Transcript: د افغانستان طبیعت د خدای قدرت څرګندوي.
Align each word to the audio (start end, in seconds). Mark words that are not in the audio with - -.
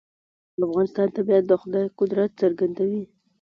د 0.57 0.59
افغانستان 0.67 1.07
طبیعت 1.17 1.43
د 1.47 1.53
خدای 1.61 1.85
قدرت 1.99 2.31
څرګندوي. 2.41 3.03